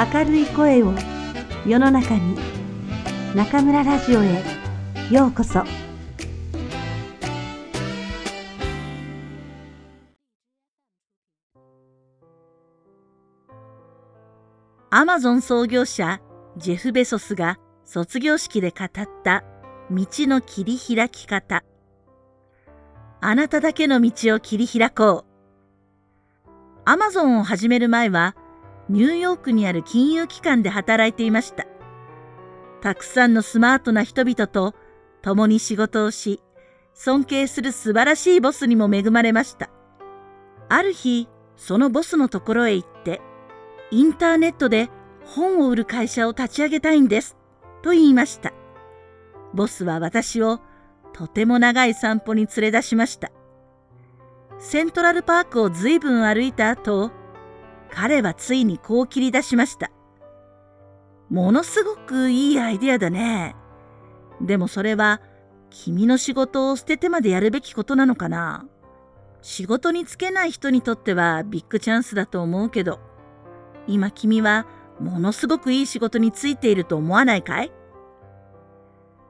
[0.00, 0.94] 明るい声を
[1.66, 2.34] 世の中に
[3.34, 4.42] 中村ラジオへ
[5.10, 5.62] ようこそ。
[14.88, 16.22] アマゾン創業者
[16.56, 18.88] ジェフ・ベソスが卒業式で語っ
[19.22, 19.44] た
[19.90, 21.62] 道の切り開き方。
[23.20, 26.50] あなただけの道を切り開こう。
[26.86, 28.34] アマゾンを始める前は
[28.90, 31.64] ニューヨークにある金融機関で働いていました。
[32.80, 34.74] たくさんのスマートな人々と
[35.22, 36.42] 共に仕事をし、
[36.92, 39.70] 尊敬する素晴らしいボスにも恵まれました。
[40.68, 43.20] ある日、そのボスのところへ行って、
[43.92, 44.90] インターネットで
[45.24, 47.36] 本を売る会社を立ち上げたいんです、
[47.82, 48.52] と言いました。
[49.54, 50.58] ボスは私を
[51.12, 53.30] とても長い散歩に連れ出しました。
[54.58, 57.12] セントラルパークを随分歩いた後、
[57.92, 59.90] 彼はついにこう切り出しました。
[61.28, 63.54] ものすごくいいアイデアだね。
[64.40, 65.20] でもそれは
[65.70, 68.66] 君の仕事を捨ててまでやるべきことなのかな
[69.42, 73.00] 仕事に就けない人にとってはビッグチャンスだと思うけど、
[73.86, 74.66] 今君は
[74.98, 77.72] ものすごくいい仕事に就いていると思わないかい？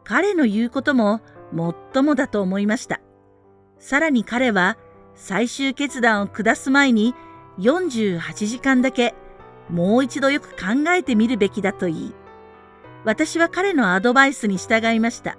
[0.05, 1.21] 彼の言うことも
[1.53, 3.01] もっともだと思いました。
[3.79, 4.77] さらに彼は
[5.15, 7.15] 最終決断を下す前に
[7.61, 9.15] 48時間だけ
[9.69, 12.15] もう一度よく考えてみるべきだと言い、
[13.05, 15.37] 私は彼のアドバイスに従いました。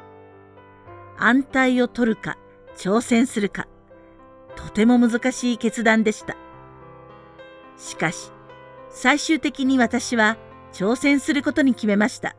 [1.18, 2.38] 安泰を取るか、
[2.78, 3.68] 挑戦するか、
[4.56, 6.36] とても難しい決断でした。
[7.78, 8.32] しかし、
[8.90, 10.38] 最終的に私は
[10.74, 12.36] 挑戦することに決めました。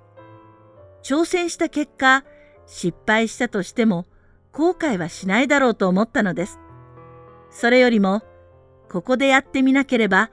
[1.02, 2.24] 挑戦した結果、
[2.66, 4.06] 失敗したとしても
[4.52, 6.58] 後悔はしないだろうと思ったのです。
[7.50, 8.22] それよりも
[8.92, 10.30] ここでやってみなければ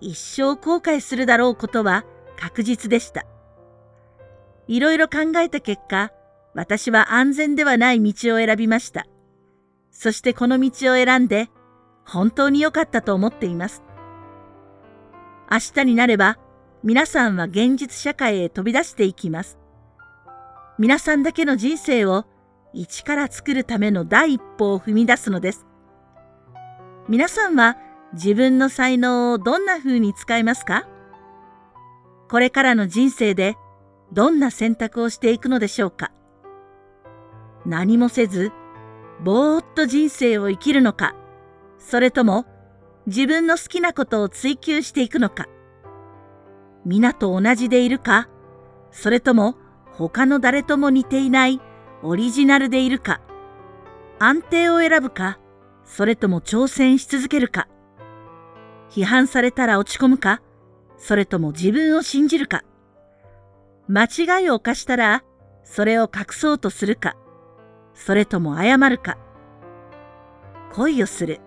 [0.00, 2.04] 一生後悔するだろうことは
[2.36, 3.24] 確実でした。
[4.66, 6.10] いろいろ考えた結果、
[6.54, 9.06] 私は安全ではない道を選びました。
[9.92, 11.48] そしてこの道を選んで
[12.04, 13.84] 本当に良かったと思っています。
[15.48, 16.38] 明日になれば
[16.82, 19.58] 皆さんは現実社会へ飛び出していきます。
[20.76, 22.24] 皆さんだけの人生を
[22.72, 25.66] 一から作るための第一歩を踏み出すのです。
[27.08, 27.76] 皆さんは
[28.14, 30.86] 自分の才能をどんな風に使いますか？
[32.28, 33.56] これからの人生で
[34.12, 36.12] どんな選択をしていくのでしょうか？
[37.64, 38.52] 何もせず、
[39.22, 41.14] ぼーっと人生を生きるのか、
[41.78, 42.44] それとも
[43.06, 45.46] 自分の好きなことを追求していくのか、
[46.84, 48.28] 皆と同じでいるか、
[48.90, 49.56] それとも
[49.92, 51.60] 他の誰とも似ていない
[52.02, 53.20] オリジナルでいるか、
[54.18, 55.38] 安定を選ぶか、
[55.84, 57.68] それとも挑戦し続けるか、
[58.92, 60.42] 批判されたら落ち込むか、
[60.98, 62.62] それとも自分を信じるか？
[63.88, 65.24] 間違いを犯したら、
[65.64, 67.16] それを隠そうとするか、
[67.94, 69.16] それとも謝るか？
[70.74, 71.40] 恋をする。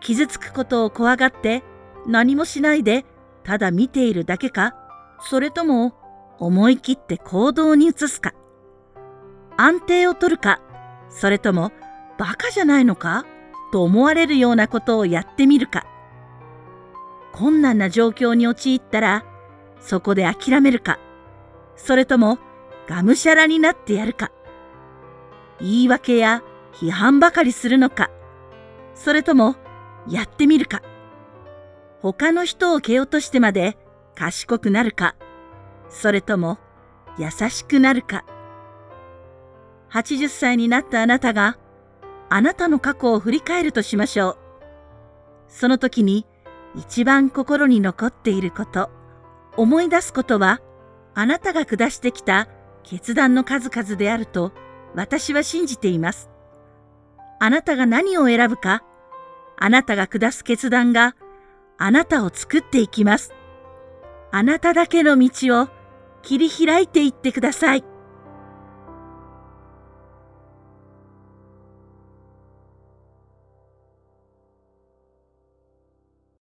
[0.00, 1.62] 傷つくことを怖がって
[2.06, 3.04] 何もしないで
[3.44, 4.74] ただ見ているだけか、
[5.20, 5.94] それとも
[6.38, 8.32] 思い切って行動に移すか？
[9.58, 10.62] 安定を取るか、
[11.10, 11.72] それとも
[12.18, 13.26] バカじゃないのか？
[13.70, 15.86] と思われるようなことをやってみるか？
[17.40, 19.24] 困難な状況に陥ったら、
[19.80, 20.98] そこで諦めるか、
[21.74, 22.38] それとも
[22.86, 24.30] がむしゃらになってやるか、
[25.58, 26.42] 言い訳や
[26.74, 28.10] 批判ばかりするのか、
[28.94, 29.56] それとも
[30.06, 30.82] やってみるか、
[32.02, 33.78] 他の人を蹴落としてまで
[34.14, 35.16] 賢くなるか、
[35.88, 36.58] それとも
[37.18, 38.26] 優しくなるか。
[39.90, 41.56] 80歳になったあなたが
[42.28, 44.38] あなたの過去を振り返るとしましょう。
[45.48, 46.26] その時に
[46.76, 48.90] 一番心に残っていること、
[49.56, 50.60] 思い出すことは、
[51.14, 52.48] あなたが下してきた
[52.82, 54.52] 決断の数々であると
[54.94, 56.30] 私は信じています。
[57.40, 58.84] あなたが何を選ぶか、
[59.56, 61.16] あなたが下す決断が
[61.78, 63.34] あなたを作っていきます。
[64.30, 65.68] あなただけの道を
[66.22, 67.84] 切り開いていってください。